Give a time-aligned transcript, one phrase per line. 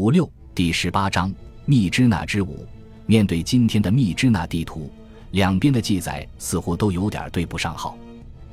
[0.00, 1.30] 五六第十八章
[1.66, 2.66] 密支那之舞。
[3.04, 4.90] 面对今天的密支那地图，
[5.32, 7.98] 两边的记载似乎都有点对不上号。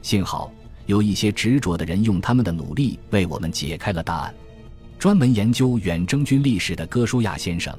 [0.00, 0.50] 幸好
[0.86, 4.34] 有一些执着的人用他们的努力为我们解开了答案。
[4.98, 7.78] 专门研究远征军历史的哥舒亚先生，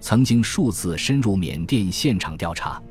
[0.00, 2.82] 曾经数次深入缅甸现场调查。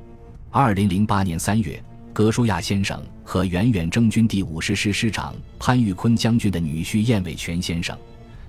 [0.52, 1.84] 二零零八年三月。
[2.14, 7.98] 格舒亚先生和远远征军第五十师师长潘玉坤将军的女婿燕伟全先生，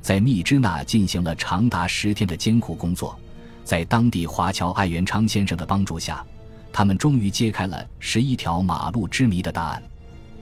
[0.05, 3.19] 在密支那进行了长达十天的艰苦工作。
[3.65, 6.23] 在当地华侨艾元昌先生的帮助下，
[6.71, 9.83] 他们终于揭开了十一条马路之谜的答案。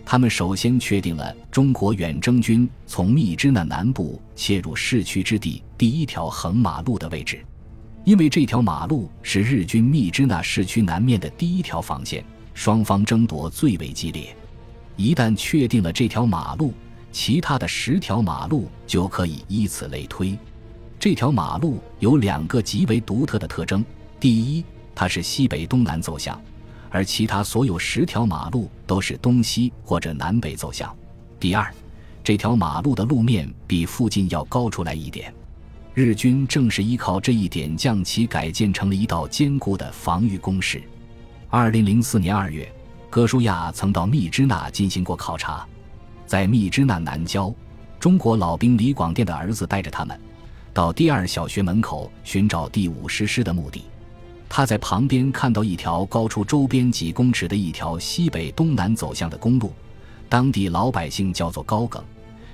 [0.05, 7.41] 他们首先确定了中国远征军从密支那南部切入市区之地第一条横马路的位置，
[8.03, 12.25] 因为这条马路是日军密支那市区南面的第一条防线。
[12.53, 14.37] 双方争夺最为激烈，
[14.97, 16.75] 一旦确定了这条马路，
[17.13, 20.37] 其他的十条马路就可以以此类推。
[20.99, 23.85] 这条马路有两个极为独特的特征：
[24.19, 26.41] 第一，它是西北东南走向，
[26.91, 30.89] 而其他所有十条马路都是东西或者南北走向；
[31.39, 31.73] 第二，
[32.25, 35.33] 这条马路的路面比附近要高出来一点。
[35.95, 40.83] 日军正是依靠这一点，将其改建成了一道坚固的防御工事。
[41.51, 42.67] 二零零四年二月，
[43.11, 45.67] 哥舒亚曾到密支那进行过考察，
[46.33, 47.55] 在密支那南郊，
[48.01, 50.19] 中国老兵李广电的儿子带着他们
[50.73, 53.85] 到第二小学门口寻找第五师师的墓地。
[54.49, 59.75] 他在旁边看到一条高出周边几公尺的一条西北东南走向的公路，
[60.31, 62.03] 当地老百姓叫做高梗，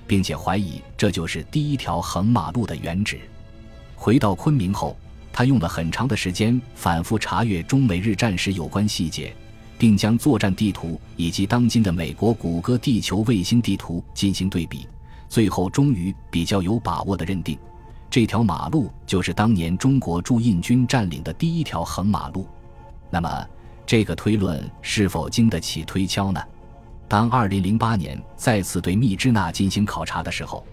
[0.08, 3.20] 并且怀疑这就是第一条横马路的原址。
[3.94, 4.96] 回到昆明后。
[5.30, 9.32] 他用了很长的时间反复查阅中美日战时有关细节，
[9.78, 14.86] 并将作战地图以及当今的美国谷歌地球卫星地图进行对比，
[15.28, 17.56] 最后终于比较有把握地认定，
[18.10, 22.46] 这条马路就是当年中国驻印军占领的第一条横马路。
[23.10, 23.46] 那么，
[23.86, 26.42] 这个推论是否经得起推敲呢？
[27.06, 30.66] 当2008年再次对密支那进行考察的时候，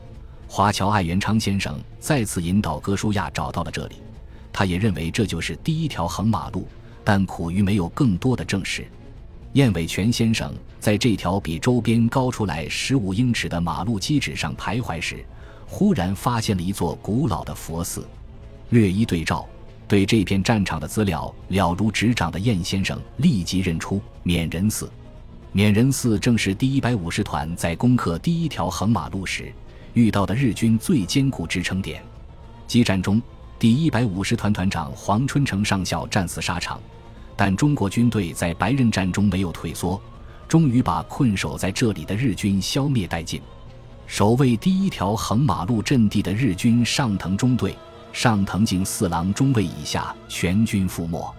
[0.47, 3.95] 华侨艾元昌先生再次引导哥舒亚找到了这里。
[4.51, 6.67] 他也认为这就是第一条横马路，
[7.03, 8.85] 但苦于没有更多的证实。
[9.55, 15.25] 燕伟全先生在这条比周边高出来十五英尺的马路基址上徘徊时，
[15.65, 18.05] 忽然发现了一座古老的佛寺。
[18.71, 19.47] 略一对照，
[19.87, 24.91] 对这片战场的资料了如指掌的燕先生立即认出缅仁寺。
[25.53, 29.53] 缅仁寺正是第一百五十团在攻克第一条横马路时
[29.93, 32.03] 遇到的日军最坚固支撑点。
[32.67, 33.21] 激战中。
[33.57, 36.77] 第一百五十团团长黄春成上校战死沙场，
[37.35, 40.01] 但中国军队在白刃战中没有退缩，
[40.47, 43.41] 终于把困守在这里的日军消灭殆尽。
[44.07, 47.75] 守卫第一条横马路阵地的日军上藤中队
[48.13, 51.35] 上藤井四郎中尉以下全军覆没。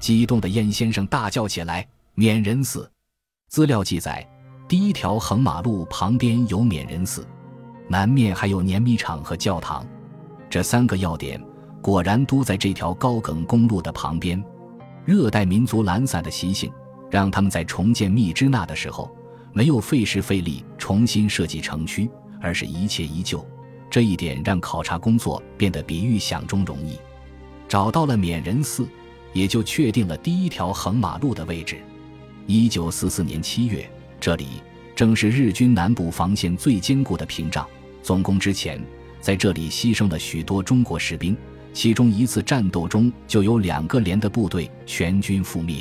[0.00, 2.90] 激动的燕先生大叫起来：“缅人寺！”
[3.48, 4.26] 资料记载，
[4.66, 7.26] 第一条横马路旁边有缅人寺，
[7.88, 9.86] 南面还有碾米厂和教堂。
[10.48, 11.42] 这三个要点
[11.82, 14.42] 果然都在这条高梗公路的旁边。
[15.08, 16.70] 热带民族懒散的习性，
[17.10, 19.10] 让他们在重建密支那的时候，
[19.54, 22.10] 没有费时费力重新设计城区，
[22.42, 23.42] 而是一切依旧。
[23.88, 26.98] 这一点让考察工作变得比预想中容易。
[27.66, 28.86] 找到了缅仁寺，
[29.32, 31.78] 也就确定了第一条横马路的位置。
[32.46, 33.90] 一九四四年七月，
[34.20, 34.62] 这里
[34.94, 37.66] 正是日军南部防线最坚固的屏障。
[38.02, 38.78] 总攻之前。
[39.20, 41.36] 在这里牺牲了许多中国士兵，
[41.78, 45.80] 其中一次战斗中就有两个连的部队全军覆灭。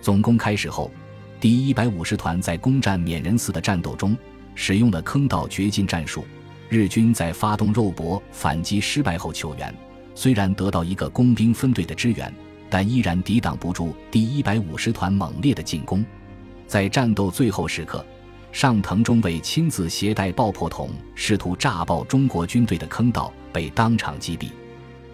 [0.00, 0.90] 总攻开始后，
[1.38, 4.16] 第一百五十团在攻占缅仁寺的战斗中
[4.54, 6.24] 使用了坑道掘进战术。
[6.70, 9.74] 日军在发动肉搏反击失败后求援，
[10.14, 12.34] 虽然得到一个工兵分队的支援，
[12.70, 16.02] 但依然抵挡不住第一百五十团猛烈的进攻。
[16.66, 18.02] 在战斗最后时刻。
[18.50, 24.48] 上藤中尉亲自携带爆破筒，试图炸爆中国军队的坑道，被当场击毙。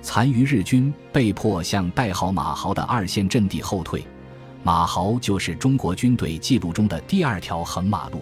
[0.05, 4.05] 残余日军被迫向代号马豪的二线阵地后退。
[4.63, 8.21] 马豪就是中国军队记录中的第二条横马路。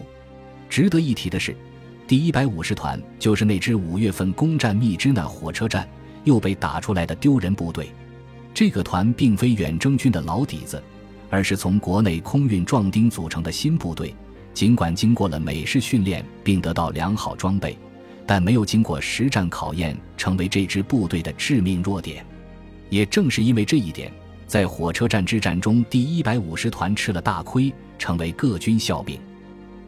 [0.71, 1.57] 值得一提的是，
[2.07, 5.87] 第一百五十团就是那支五月份攻占密支那火车站
[6.23, 7.91] 又被打出来的丢人部队。
[8.55, 10.81] 这个团并非远征军的老底子，
[11.31, 14.15] 而是从国内空运壮丁组成的新部队。
[14.55, 17.77] 尽管经过了美式训练并得到良好装备，
[18.27, 22.25] 但没有经过实战考验，成为这支部队的致命弱点。
[22.89, 24.13] 也正是因为这一点，
[24.47, 29.19] 在火车站之战中，第一百五十团吃了大亏，成为各军笑柄。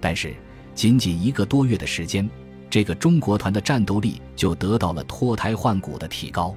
[0.00, 0.34] 但是，
[0.74, 2.28] 仅仅一个多月的时间，
[2.68, 6.54] 这个中国团的战斗力就得到了脱胎换骨的提高。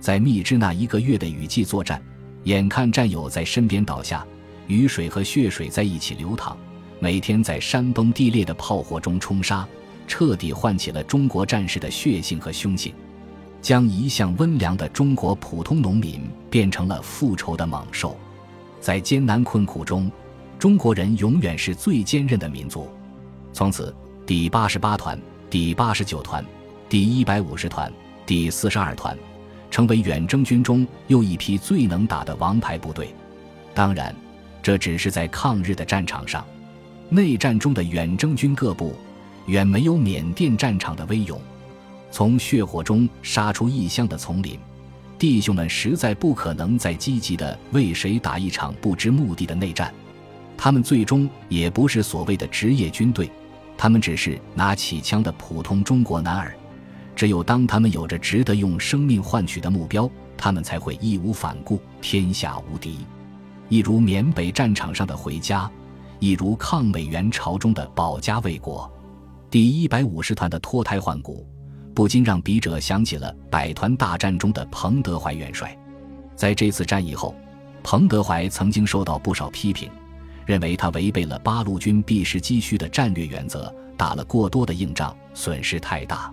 [0.00, 2.00] 在密支那一个月的雨季作战，
[2.44, 4.26] 眼看战友在身边倒下，
[4.66, 6.56] 雨水和血水在一起流淌，
[6.98, 9.66] 每天在山崩地裂的炮火中冲杀，
[10.06, 12.92] 彻底唤起了中国战士的血性和凶性，
[13.60, 18.16] 将一向温良的中国普通农民变成了复仇的猛兽。
[18.80, 20.10] 在艰难困苦中，
[20.58, 22.88] 中国人永远是最坚韧的民族。
[23.52, 23.94] 从此，
[24.24, 25.20] 第八十八团、
[25.50, 26.44] 第八十九团、
[26.88, 27.92] 第一百五十团、
[28.24, 29.16] 第四十二团。
[29.68, 33.12] 成为远征军中又一批最能打的王牌部队。
[33.74, 34.14] 当然，
[34.62, 36.46] 这只是在抗日的战场上。
[37.10, 38.94] 内战中的远征军各部
[39.46, 41.40] 远没有缅甸战场的威勇。
[42.10, 44.58] 从血火中杀出异乡的丛林，
[45.18, 49.92] 弟兄们实在不可能再积极的为谁打一场不知目的的内战。
[50.56, 53.30] 他们最终也不是所谓的职业军队，
[53.76, 56.54] 他们只是拿起枪的普通中国男儿。
[57.14, 62.98] 只有当他们有着值得用生命换取的目标，他们才会义无反顾，天下无敌。
[63.68, 65.70] 一如缅北战场上的回家，
[66.18, 68.90] 一如抗美援朝中的保家卫国。
[69.56, 71.48] 第一百五十团的脱胎换骨，
[71.94, 75.74] 不禁让笔者想起了百团大战中的彭德怀元帅。
[76.34, 77.34] 在这次战役后，
[77.82, 79.88] 彭德怀曾经受到不少批评，
[80.44, 86.30] 认为他违背了八路军避实击虚的战略原则，打了过多的硬仗，损失太大。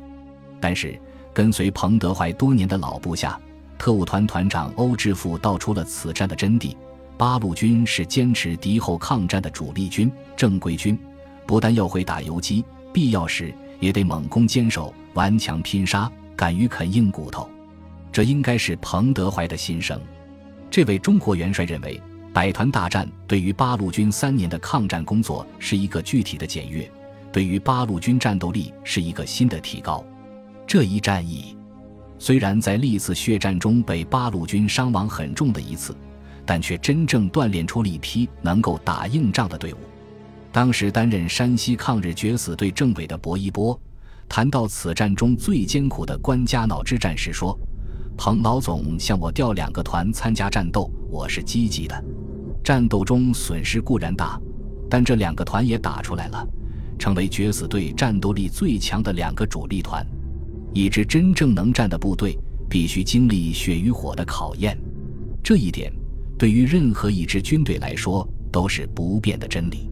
[0.60, 1.00] 但是，
[1.34, 3.40] 跟随彭德怀多年的老部下、
[3.78, 6.75] 特务团团长欧志富道出了此战的真谛：
[7.18, 11.00] 八路军是坚持敌后抗战的主力军、正规军，
[11.48, 17.50] 不但要会打游击，必要时也得猛攻坚守、顽强拼杀，敢于啃硬骨头。
[18.12, 20.00] 这应该是彭德怀的心声。
[20.69, 22.00] 这位中国元帅认为，
[22.31, 26.90] 百团大战对于八路军三年的抗战工作是一个具体的检阅，
[27.31, 30.06] 对于八路军战斗力是一个新的提高。
[30.66, 31.57] 这一战役，
[32.18, 35.96] 虽然在历次血战中被八路军伤亡很重的一次，
[36.46, 39.78] 但却真正锻炼出了一批能够打硬仗的队伍。
[40.53, 43.77] 当时担任山西抗日决死队政委的薄一波，
[44.29, 47.59] 谈到此战中最艰苦的关家坳之战时说
[48.15, 52.05] ：“彭老总向我调两个团参加战斗，我是积极的。
[52.63, 54.39] 战斗中损失固然大，
[54.88, 56.47] 但这两个团也打出来了，
[57.00, 60.05] 成为决死队战斗力最强的两个主力团。”
[60.71, 62.38] 一支真正能战的部队
[62.69, 64.77] 必须经历血与火的考验，
[65.44, 65.91] 这一点
[66.38, 69.89] 对于任何一支军队来说都是不变的真理。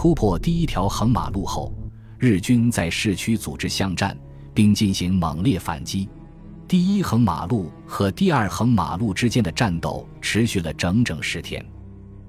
[0.00, 1.74] 突破第一条横马路后，
[2.20, 4.16] 日军在市区组织巷战，
[4.54, 6.08] 并进行猛烈反击。
[6.68, 11.66] 第一横马路和第二横马路之间的战斗持续了整整十天。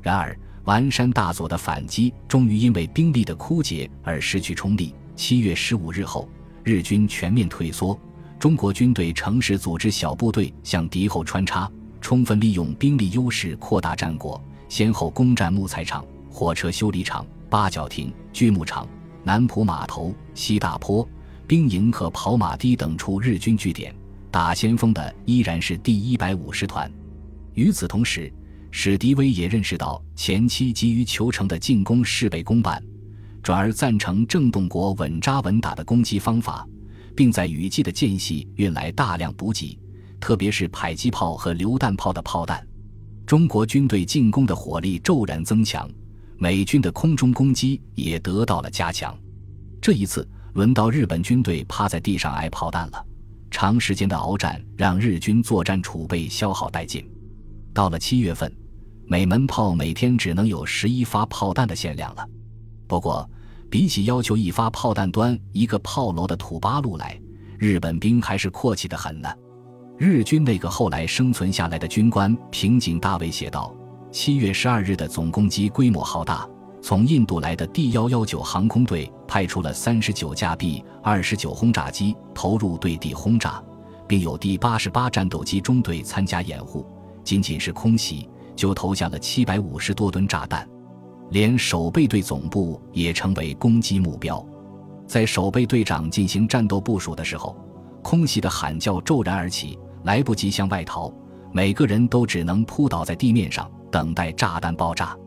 [0.02, 4.96] 然而，丸山大佐的反击终于因为兵力的枯竭而失去冲力。
[5.16, 6.28] 七月十五日后。
[6.64, 7.96] 日军全面退缩，
[8.40, 11.72] 中国军队乘势组织小部队向敌后穿插，
[12.02, 18.88] 充分利用兵力优势扩大战果，先后攻占木材厂、火车修理厂、八角亭、锯木厂、
[19.24, 21.08] 南浦码头、西大坡、
[21.48, 23.94] 兵营和跑马堤等处日军据点。
[24.32, 26.92] 打先锋的依然是第一百五十团。
[27.56, 28.32] 与此同时，
[28.70, 32.82] 史迪威也认识到前期急于求成的进攻事倍功半。
[33.42, 36.68] 转而赞成郑洞国稳扎稳打的攻击方法，
[37.16, 39.80] 并在雨季的间隙运来大量补给，
[40.20, 42.64] 特别是迫击炮和榴弹炮的炮弹。
[43.26, 45.90] 中国军队进攻的火力骤然增强，
[46.40, 49.16] 美军的空中攻击也得到了加强。
[49.82, 53.06] 这一次轮到日本军队趴在地上挨炮弹了。
[53.52, 57.06] 长时间的鏖战让日军作战储备消耗殆尽。
[57.74, 58.52] 到了七月份，
[59.06, 62.26] 每门炮每天只能有十一发炮弹的限量了。
[62.88, 63.30] 不过，
[63.70, 67.20] 比起要求一发炮弹端一个炮楼的土八路来，
[67.58, 69.30] 日本兵还是阔气的很呢。
[69.98, 73.76] 日军那个后来生存下来的军官平井大卫写道
[74.12, 76.48] ：“七月十二日的总攻击规模浩大，
[76.82, 83.64] 从印度来的第幺幺九航空队派出了三十九架 B 二十九轰炸机投入对地轰炸，
[84.08, 86.88] 并有第八十八战斗机中队参加掩护，
[87.24, 90.68] 仅仅是空袭就投下了七百五十多吨炸弹。”
[91.30, 94.44] 连守备队总部也成为攻击目标，
[95.06, 97.56] 在守备队长进行战斗部署的时候，
[98.02, 101.14] 空袭的喊叫骤然而起，来不及向外逃，
[101.52, 105.18] 每个人都只能扑倒在地面上，等待炸弹爆炸。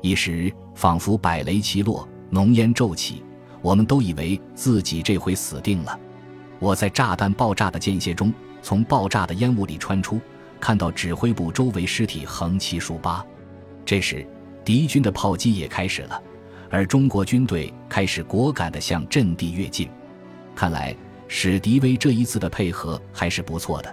[0.00, 3.22] 一时仿佛百雷齐落，浓烟骤起，
[3.60, 5.98] 我们都以为自己这回死定了。
[6.58, 10.20] 我在炸弹爆炸的间歇中，从爆炸的烟雾里穿出，
[10.60, 13.24] 看到指挥部周围尸体横七竖八。
[13.84, 14.26] 这时。
[14.64, 16.22] 敌军的炮击也开始了，
[16.70, 19.88] 而中国军队开始果敢地向阵地跃进。
[20.54, 20.94] 看来
[21.26, 23.92] 史迪威这一次的配合还是不错的。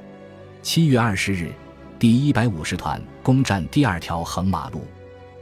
[0.61, 1.51] 七月二十日，
[1.99, 4.87] 第一百五十团攻占第二条横马路。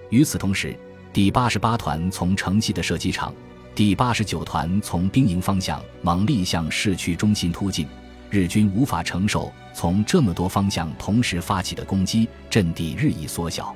[0.09, 0.75] 与此同时，
[1.13, 3.31] 第八十八团从城西的射击场，
[3.75, 7.85] 第八十九团从兵营方向猛力向市区中心突进。
[8.31, 13.71] 日军无法承受从这么多方向同时发起的攻击，阵地日益缩小。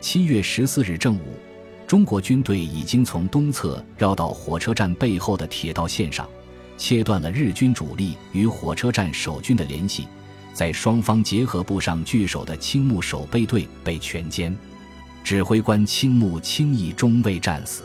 [0.00, 1.36] 七月十四日正午，
[1.88, 6.24] 中国军队已经从东侧绕到火车站背后的铁道线上，
[6.78, 10.06] 切断了日军主力与火车站守军的联系。
[10.52, 14.54] 在双方结合部上据守的青木守备队被全歼，
[15.24, 17.84] 指挥官青木轻易中尉战死。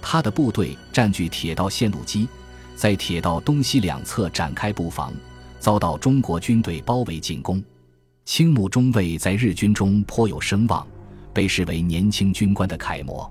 [0.00, 2.26] 他的部队占据铁道线路基，
[2.74, 5.12] 在铁道东西两侧展开布防，
[5.58, 7.62] 遭到中国军队包围进攻。
[8.24, 10.86] 青木中尉在日军中颇有声望，
[11.34, 13.30] 被视为年轻军官的楷模。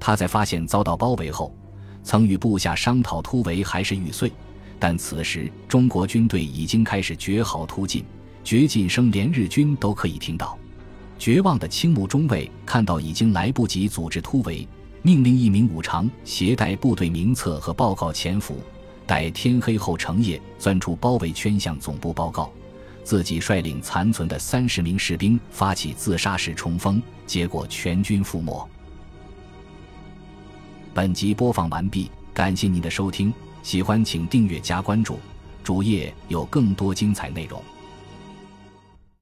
[0.00, 1.54] 他在发现遭到包围后，
[2.02, 4.32] 曾与部下商讨突围还是玉碎。
[4.80, 8.04] 但此时，中国军队已经开始绝好突进，
[8.44, 10.56] 绝进声连日军都可以听到。
[11.18, 14.66] 绝望的青木中尉看到已经来不及组织突围，
[15.02, 18.62] 命令一名武长携带部队名册和报告潜伏，
[19.04, 22.52] 待天黑后成夜钻出包围圈向总部报告，
[23.02, 28.68] 自己率领残存的三十名士兵发起自杀式冲锋，结果全军覆没。
[30.94, 33.34] 本集播放完毕，感谢您的收听。
[33.68, 35.18] 喜欢请订阅加关注，
[35.62, 37.62] 主页有更多精彩内容。